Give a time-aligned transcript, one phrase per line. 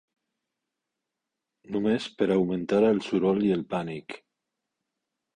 [1.75, 4.17] Només per augmentar el soroll i el pànic